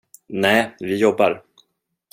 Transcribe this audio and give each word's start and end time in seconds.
Nej, 0.27 0.75
vi 0.79 0.95
jobbar. 0.97 1.43